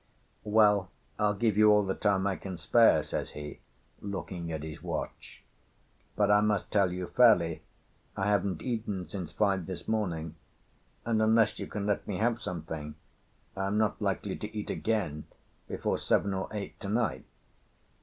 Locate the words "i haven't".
8.17-8.63